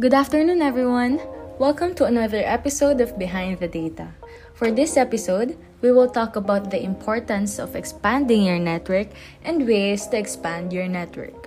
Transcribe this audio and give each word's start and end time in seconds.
Good 0.00 0.12
afternoon, 0.12 0.60
everyone. 0.60 1.22
Welcome 1.62 1.94
to 2.02 2.04
another 2.04 2.42
episode 2.42 3.00
of 3.00 3.16
Behind 3.16 3.62
the 3.62 3.70
Data. 3.70 4.10
For 4.58 4.74
this 4.74 4.96
episode, 4.96 5.56
we 5.82 5.92
will 5.92 6.10
talk 6.10 6.34
about 6.34 6.72
the 6.74 6.82
importance 6.82 7.60
of 7.62 7.76
expanding 7.76 8.42
your 8.42 8.58
network 8.58 9.06
and 9.46 9.62
ways 9.62 10.10
to 10.10 10.18
expand 10.18 10.72
your 10.72 10.88
network. 10.88 11.46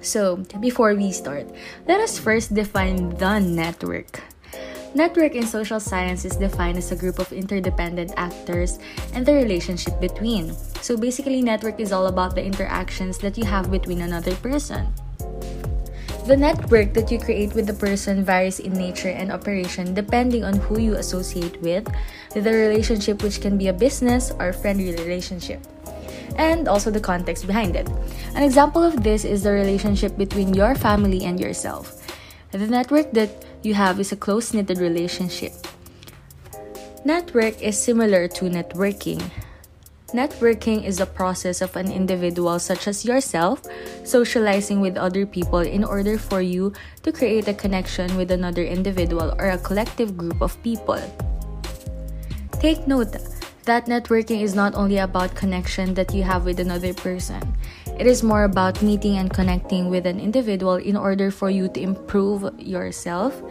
So, 0.00 0.48
before 0.64 0.96
we 0.96 1.12
start, 1.12 1.44
let 1.84 2.00
us 2.00 2.16
first 2.16 2.56
define 2.56 3.12
the 3.20 3.38
network. 3.38 4.24
Network 4.96 5.36
in 5.36 5.44
social 5.44 5.78
science 5.78 6.24
is 6.24 6.40
defined 6.40 6.78
as 6.80 6.88
a 6.88 6.96
group 6.96 7.18
of 7.18 7.36
interdependent 7.36 8.16
actors 8.16 8.80
and 9.12 9.26
the 9.28 9.36
relationship 9.36 10.00
between. 10.00 10.56
So, 10.80 10.96
basically, 10.96 11.42
network 11.42 11.80
is 11.80 11.92
all 11.92 12.06
about 12.06 12.34
the 12.34 12.40
interactions 12.42 13.18
that 13.18 13.36
you 13.36 13.44
have 13.44 13.70
between 13.70 14.00
another 14.00 14.32
person. 14.40 14.88
The 16.26 16.36
network 16.36 16.92
that 16.94 17.12
you 17.12 17.20
create 17.22 17.54
with 17.54 17.70
the 17.70 17.78
person 17.78 18.24
varies 18.24 18.58
in 18.58 18.74
nature 18.74 19.14
and 19.14 19.30
operation 19.30 19.94
depending 19.94 20.42
on 20.42 20.58
who 20.58 20.80
you 20.80 20.98
associate 20.98 21.54
with, 21.62 21.86
the 22.34 22.42
relationship 22.42 23.22
which 23.22 23.40
can 23.40 23.56
be 23.56 23.68
a 23.68 23.72
business 23.72 24.32
or 24.40 24.52
friendly 24.52 24.90
relationship, 24.90 25.62
and 26.34 26.66
also 26.66 26.90
the 26.90 26.98
context 26.98 27.46
behind 27.46 27.76
it. 27.76 27.86
An 28.34 28.42
example 28.42 28.82
of 28.82 29.04
this 29.04 29.24
is 29.24 29.44
the 29.44 29.52
relationship 29.52 30.18
between 30.18 30.52
your 30.52 30.74
family 30.74 31.22
and 31.22 31.38
yourself. 31.38 32.02
The 32.50 32.58
network 32.66 33.12
that 33.12 33.30
you 33.62 33.74
have 33.74 34.00
is 34.00 34.10
a 34.10 34.16
close 34.16 34.52
knitted 34.52 34.78
relationship. 34.78 35.54
Network 37.04 37.62
is 37.62 37.78
similar 37.78 38.26
to 38.34 38.50
networking. 38.50 39.22
Networking 40.14 40.84
is 40.84 40.98
the 40.98 41.06
process 41.06 41.60
of 41.60 41.74
an 41.74 41.90
individual, 41.90 42.60
such 42.60 42.86
as 42.86 43.04
yourself, 43.04 43.62
socializing 44.04 44.80
with 44.80 44.96
other 44.96 45.26
people 45.26 45.58
in 45.58 45.82
order 45.82 46.16
for 46.16 46.40
you 46.40 46.72
to 47.02 47.10
create 47.10 47.48
a 47.48 47.54
connection 47.54 48.16
with 48.16 48.30
another 48.30 48.62
individual 48.62 49.34
or 49.36 49.50
a 49.50 49.58
collective 49.58 50.16
group 50.16 50.40
of 50.40 50.54
people. 50.62 51.02
Take 52.60 52.86
note 52.86 53.18
that 53.64 53.86
networking 53.86 54.42
is 54.42 54.54
not 54.54 54.76
only 54.76 54.98
about 54.98 55.34
connection 55.34 55.92
that 55.94 56.14
you 56.14 56.22
have 56.22 56.44
with 56.44 56.60
another 56.60 56.94
person. 56.94 57.42
It 57.98 58.06
is 58.06 58.22
more 58.22 58.44
about 58.44 58.82
meeting 58.82 59.18
and 59.18 59.28
connecting 59.28 59.90
with 59.90 60.06
an 60.06 60.20
individual 60.20 60.76
in 60.76 60.96
order 60.96 61.32
for 61.32 61.50
you 61.50 61.66
to 61.74 61.80
improve 61.80 62.46
yourself, 62.60 63.42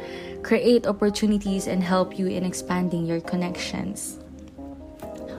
create 0.41 0.87
opportunities, 0.87 1.67
and 1.67 1.83
help 1.83 2.17
you 2.17 2.27
in 2.27 2.45
expanding 2.45 3.05
your 3.05 3.19
connections. 3.19 4.19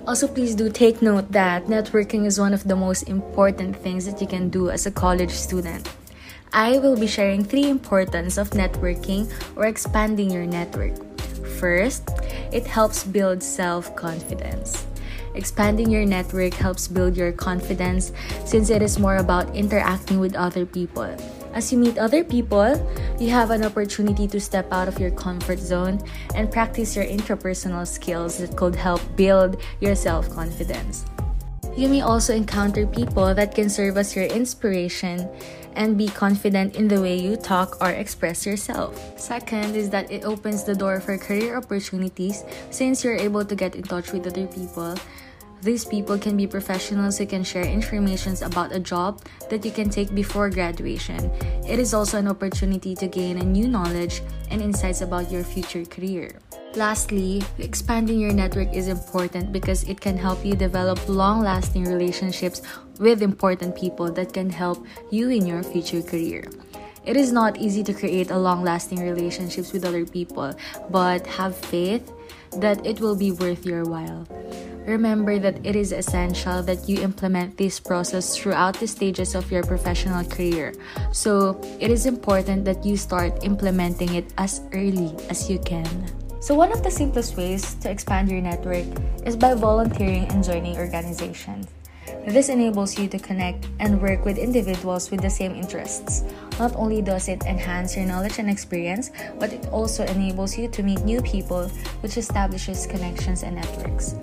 Also, 0.06 0.28
please 0.28 0.54
do 0.54 0.70
take 0.70 1.02
note 1.02 1.32
that 1.32 1.66
networking 1.66 2.26
is 2.26 2.38
one 2.38 2.54
of 2.54 2.62
the 2.62 2.76
most 2.76 3.10
important 3.10 3.74
things 3.74 4.06
that 4.06 4.20
you 4.20 4.26
can 4.26 4.48
do 4.48 4.70
as 4.70 4.86
a 4.86 4.90
college 4.90 5.32
student. 5.32 5.90
I 6.52 6.78
will 6.78 6.96
be 6.96 7.08
sharing 7.08 7.42
three 7.42 7.68
importance 7.68 8.38
of 8.38 8.50
networking 8.50 9.26
or 9.56 9.66
expanding 9.66 10.30
your 10.30 10.46
network. 10.46 10.94
First, 11.58 12.08
it 12.52 12.68
helps 12.68 13.02
build 13.02 13.42
self-confidence. 13.42 14.86
Expanding 15.34 15.90
your 15.90 16.06
network 16.06 16.54
helps 16.54 16.86
build 16.86 17.16
your 17.16 17.32
confidence 17.32 18.12
since 18.46 18.70
it 18.70 18.82
is 18.82 19.00
more 19.00 19.16
about 19.16 19.56
interacting 19.56 20.20
with 20.20 20.36
other 20.36 20.64
people 20.64 21.18
as 21.56 21.72
you 21.72 21.78
meet 21.78 21.96
other 21.96 22.22
people, 22.22 22.76
you 23.18 23.30
have 23.30 23.50
an 23.50 23.64
opportunity 23.64 24.28
to 24.28 24.40
step 24.40 24.70
out 24.72 24.88
of 24.88 24.98
your 24.98 25.10
comfort 25.10 25.58
zone 25.58 26.02
and 26.34 26.50
practice 26.50 26.94
your 26.94 27.04
interpersonal 27.04 27.86
skills 27.86 28.38
that 28.38 28.56
could 28.56 28.74
help 28.74 29.00
build 29.16 29.56
your 29.80 29.94
self 29.94 30.28
confidence. 30.30 31.04
You 31.76 31.88
may 31.88 32.00
also 32.00 32.34
encounter 32.34 32.86
people 32.86 33.34
that 33.34 33.54
can 33.54 33.68
serve 33.68 33.98
as 33.98 34.16
your 34.16 34.24
inspiration 34.24 35.28
and 35.76 35.96
be 35.96 36.08
confident 36.08 36.74
in 36.74 36.88
the 36.88 37.00
way 37.00 37.16
you 37.16 37.36
talk 37.36 37.76
or 37.82 37.90
express 37.90 38.46
yourself. 38.46 38.96
Second 39.20 39.76
is 39.76 39.90
that 39.90 40.10
it 40.10 40.24
opens 40.24 40.64
the 40.64 40.74
door 40.74 41.00
for 41.00 41.18
career 41.18 41.56
opportunities 41.56 42.44
since 42.70 43.04
you're 43.04 43.16
able 43.16 43.44
to 43.44 43.54
get 43.54 43.76
in 43.76 43.82
touch 43.82 44.12
with 44.12 44.26
other 44.26 44.46
people 44.46 44.96
these 45.62 45.84
people 45.84 46.18
can 46.18 46.36
be 46.36 46.46
professionals 46.46 47.18
who 47.18 47.26
can 47.26 47.42
share 47.42 47.64
information 47.64 48.36
about 48.42 48.72
a 48.72 48.80
job 48.80 49.22
that 49.50 49.64
you 49.64 49.70
can 49.70 49.90
take 49.90 50.14
before 50.14 50.50
graduation. 50.50 51.30
It 51.66 51.78
is 51.78 51.94
also 51.94 52.18
an 52.18 52.28
opportunity 52.28 52.94
to 52.94 53.06
gain 53.06 53.38
a 53.38 53.44
new 53.44 53.66
knowledge 53.68 54.22
and 54.50 54.60
insights 54.60 55.00
about 55.00 55.30
your 55.30 55.42
future 55.42 55.84
career. 55.84 56.38
Lastly, 56.74 57.42
expanding 57.58 58.20
your 58.20 58.32
network 58.32 58.72
is 58.74 58.88
important 58.88 59.50
because 59.50 59.84
it 59.84 60.00
can 60.00 60.18
help 60.18 60.44
you 60.44 60.54
develop 60.54 61.08
long 61.08 61.40
lasting 61.40 61.84
relationships 61.84 62.60
with 63.00 63.22
important 63.22 63.74
people 63.74 64.12
that 64.12 64.32
can 64.32 64.50
help 64.50 64.84
you 65.10 65.30
in 65.30 65.46
your 65.46 65.62
future 65.62 66.02
career. 66.02 66.44
It 67.06 67.16
is 67.16 67.32
not 67.32 67.56
easy 67.56 67.82
to 67.84 67.94
create 67.94 68.30
a 68.30 68.36
long 68.36 68.62
lasting 68.62 69.00
relationships 69.00 69.72
with 69.72 69.84
other 69.84 70.04
people, 70.04 70.52
but 70.90 71.26
have 71.26 71.56
faith 71.56 72.12
that 72.58 72.84
it 72.84 73.00
will 73.00 73.16
be 73.16 73.32
worth 73.32 73.64
your 73.64 73.84
while. 73.84 74.26
Remember 74.86 75.40
that 75.40 75.58
it 75.66 75.74
is 75.74 75.90
essential 75.90 76.62
that 76.62 76.88
you 76.88 77.02
implement 77.02 77.58
this 77.58 77.80
process 77.80 78.38
throughout 78.38 78.78
the 78.78 78.86
stages 78.86 79.34
of 79.34 79.50
your 79.50 79.64
professional 79.64 80.24
career. 80.24 80.74
So, 81.10 81.58
it 81.80 81.90
is 81.90 82.06
important 82.06 82.64
that 82.66 82.86
you 82.86 82.96
start 82.96 83.42
implementing 83.42 84.14
it 84.14 84.30
as 84.38 84.62
early 84.72 85.10
as 85.28 85.50
you 85.50 85.58
can. 85.58 85.90
So, 86.38 86.54
one 86.54 86.70
of 86.70 86.84
the 86.84 86.90
simplest 86.90 87.36
ways 87.36 87.74
to 87.82 87.90
expand 87.90 88.30
your 88.30 88.40
network 88.40 88.86
is 89.26 89.34
by 89.34 89.54
volunteering 89.54 90.30
and 90.30 90.44
joining 90.44 90.78
organizations. 90.78 91.66
This 92.22 92.48
enables 92.48 92.98
you 92.98 93.08
to 93.08 93.18
connect 93.18 93.66
and 93.80 94.00
work 94.00 94.24
with 94.24 94.38
individuals 94.38 95.10
with 95.10 95.20
the 95.20 95.30
same 95.30 95.54
interests. 95.54 96.22
Not 96.58 96.74
only 96.76 97.02
does 97.02 97.26
it 97.26 97.42
enhance 97.42 97.96
your 97.96 98.06
knowledge 98.06 98.38
and 98.38 98.50
experience, 98.50 99.10
but 99.38 99.52
it 99.52 99.66
also 99.74 100.06
enables 100.06 100.56
you 100.56 100.68
to 100.70 100.82
meet 100.82 101.02
new 101.02 101.22
people, 101.22 101.66
which 102.06 102.16
establishes 102.16 102.86
connections 102.86 103.42
and 103.42 103.56
networks. 103.56 104.14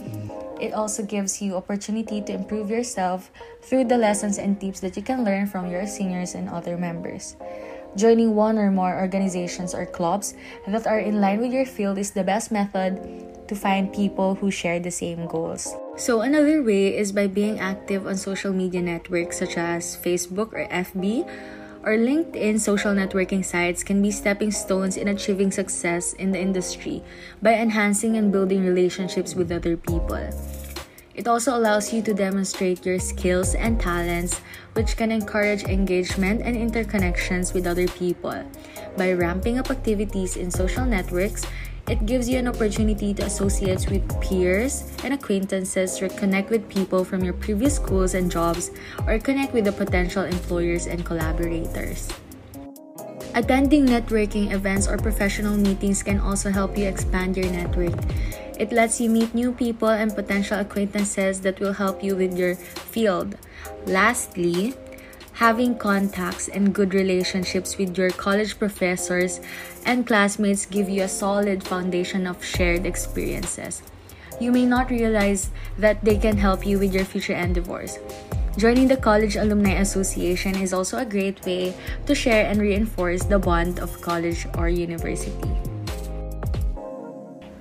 It 0.63 0.71
also 0.71 1.03
gives 1.03 1.41
you 1.43 1.59
opportunity 1.59 2.23
to 2.23 2.31
improve 2.31 2.71
yourself 2.71 3.27
through 3.59 3.91
the 3.91 3.99
lessons 3.99 4.39
and 4.39 4.55
tips 4.55 4.79
that 4.79 4.95
you 4.95 5.03
can 5.03 5.27
learn 5.27 5.43
from 5.45 5.67
your 5.67 5.83
seniors 5.83 6.39
and 6.39 6.47
other 6.47 6.79
members. 6.79 7.35
Joining 7.99 8.31
one 8.31 8.57
or 8.57 8.71
more 8.71 8.95
organizations 8.95 9.75
or 9.75 9.85
clubs 9.85 10.39
that 10.65 10.87
are 10.87 11.03
in 11.03 11.19
line 11.19 11.43
with 11.43 11.51
your 11.51 11.67
field 11.67 11.99
is 11.99 12.11
the 12.15 12.23
best 12.23 12.49
method 12.49 12.95
to 13.49 13.55
find 13.59 13.91
people 13.91 14.35
who 14.39 14.49
share 14.49 14.79
the 14.79 14.89
same 14.89 15.27
goals. 15.27 15.67
So, 15.97 16.21
another 16.21 16.63
way 16.63 16.95
is 16.95 17.11
by 17.11 17.27
being 17.27 17.59
active 17.59 18.07
on 18.07 18.15
social 18.15 18.55
media 18.55 18.81
networks 18.81 19.43
such 19.43 19.59
as 19.59 19.99
Facebook 19.99 20.55
or 20.55 20.63
FB 20.71 21.27
or 21.83 21.97
LinkedIn 21.97 22.59
social 22.59 22.93
networking 22.95 23.43
sites 23.43 23.83
can 23.83 24.01
be 24.01 24.09
stepping 24.09 24.51
stones 24.51 24.95
in 24.95 25.09
achieving 25.09 25.51
success 25.51 26.13
in 26.13 26.31
the 26.31 26.39
industry 26.39 27.03
by 27.41 27.53
enhancing 27.53 28.15
and 28.15 28.31
building 28.31 28.65
relationships 28.65 29.35
with 29.35 29.51
other 29.51 29.75
people. 29.75 30.29
It 31.13 31.27
also 31.27 31.55
allows 31.55 31.93
you 31.93 32.01
to 32.03 32.13
demonstrate 32.13 32.85
your 32.85 32.97
skills 32.97 33.53
and 33.53 33.79
talents, 33.79 34.39
which 34.73 34.97
can 34.97 35.11
encourage 35.11 35.63
engagement 35.65 36.41
and 36.41 36.57
interconnections 36.57 37.53
with 37.53 37.67
other 37.67 37.87
people. 37.87 38.33
By 38.97 39.13
ramping 39.13 39.59
up 39.59 39.69
activities 39.69 40.37
in 40.37 40.49
social 40.49 40.85
networks, 40.85 41.45
it 41.87 42.05
gives 42.05 42.29
you 42.29 42.39
an 42.39 42.47
opportunity 42.47 43.13
to 43.13 43.25
associate 43.25 43.89
with 43.91 44.03
peers 44.21 44.87
and 45.03 45.13
acquaintances 45.13 46.01
or 46.01 46.07
connect 46.09 46.49
with 46.49 46.67
people 46.69 47.03
from 47.03 47.23
your 47.23 47.33
previous 47.33 47.75
schools 47.75 48.13
and 48.13 48.31
jobs 48.31 48.71
or 49.07 49.19
connect 49.19 49.53
with 49.53 49.65
the 49.65 49.71
potential 49.71 50.23
employers 50.23 50.87
and 50.87 51.05
collaborators. 51.05 52.07
Attending 53.35 53.87
networking 53.87 54.53
events 54.53 54.87
or 54.87 54.95
professional 54.97 55.57
meetings 55.57 56.03
can 56.03 56.19
also 56.19 56.51
help 56.51 56.77
you 56.77 56.85
expand 56.85 57.35
your 57.35 57.49
network. 57.51 57.97
It 58.59 58.71
lets 58.71 59.01
you 59.01 59.09
meet 59.09 59.33
new 59.33 59.51
people 59.51 59.89
and 59.89 60.13
potential 60.13 60.59
acquaintances 60.59 61.41
that 61.41 61.59
will 61.59 61.73
help 61.73 62.03
you 62.03 62.15
with 62.15 62.37
your 62.37 62.55
field. 62.55 63.35
Lastly, 63.87 64.75
having 65.33 65.77
contacts 65.77 66.47
and 66.47 66.73
good 66.73 66.93
relationships 66.93 67.77
with 67.77 67.97
your 67.97 68.09
college 68.11 68.57
professors 68.59 69.39
and 69.85 70.05
classmates 70.05 70.65
give 70.65 70.89
you 70.89 71.03
a 71.03 71.07
solid 71.07 71.63
foundation 71.63 72.27
of 72.27 72.43
shared 72.43 72.85
experiences. 72.85 73.81
You 74.39 74.51
may 74.51 74.65
not 74.65 74.89
realize 74.89 75.49
that 75.77 76.03
they 76.03 76.17
can 76.17 76.37
help 76.37 76.65
you 76.65 76.79
with 76.79 76.93
your 76.93 77.05
future 77.05 77.33
endeavors. 77.33 77.99
Joining 78.57 78.87
the 78.87 78.97
College 78.97 79.35
Alumni 79.35 79.81
Association 79.81 80.55
is 80.55 80.73
also 80.73 80.97
a 80.97 81.05
great 81.05 81.43
way 81.45 81.73
to 82.05 82.13
share 82.13 82.45
and 82.45 82.61
reinforce 82.61 83.23
the 83.23 83.39
bond 83.39 83.79
of 83.79 83.99
college 84.01 84.45
or 84.57 84.69
university. 84.69 85.72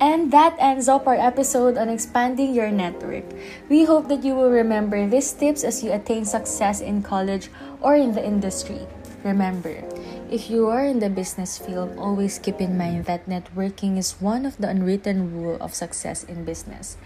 And 0.03 0.35
that 0.35 0.59
ends 0.59 0.91
up 0.91 1.07
our 1.07 1.15
episode 1.15 1.79
on 1.79 1.87
expanding 1.87 2.59
your 2.59 2.75
network. 2.75 3.23
We 3.71 3.87
hope 3.87 4.11
that 4.11 4.27
you 4.27 4.35
will 4.35 4.51
remember 4.51 4.99
these 5.07 5.31
tips 5.31 5.63
as 5.63 5.87
you 5.87 5.95
attain 5.95 6.27
success 6.27 6.83
in 6.83 7.07
college 7.07 7.55
or 7.79 7.95
in 7.95 8.11
the 8.11 8.19
industry. 8.19 8.83
Remember, 9.23 9.79
if 10.27 10.51
you 10.51 10.67
are 10.67 10.83
in 10.83 10.99
the 10.99 11.07
business 11.07 11.55
field, 11.55 11.95
always 12.03 12.43
keep 12.43 12.59
in 12.59 12.75
mind 12.75 13.07
that 13.07 13.31
networking 13.31 13.95
is 13.95 14.19
one 14.19 14.43
of 14.43 14.59
the 14.59 14.67
unwritten 14.67 15.39
rule 15.39 15.55
of 15.63 15.71
success 15.71 16.27
in 16.27 16.43
business. 16.43 16.99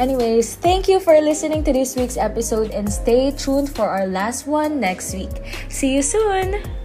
Anyways, 0.00 0.56
thank 0.56 0.88
you 0.88 0.96
for 0.96 1.20
listening 1.20 1.60
to 1.68 1.76
this 1.76 1.92
week's 1.92 2.16
episode 2.16 2.70
and 2.72 2.88
stay 2.88 3.36
tuned 3.36 3.68
for 3.68 3.84
our 3.84 4.06
last 4.06 4.46
one 4.46 4.80
next 4.80 5.12
week. 5.12 5.44
See 5.68 5.92
you 5.92 6.00
soon! 6.00 6.79